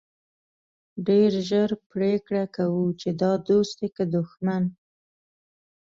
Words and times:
ډېر 1.07 1.31
ژر 1.49 1.69
پرېکړه 1.91 2.43
کوو 2.55 2.85
چې 2.99 3.09
دا 3.21 3.31
دوست 3.47 3.73
دی 3.79 3.89
که 3.95 4.03
دښمن. 4.13 4.63